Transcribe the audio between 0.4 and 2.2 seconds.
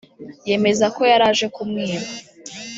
yemeza ko yari aje kumwiba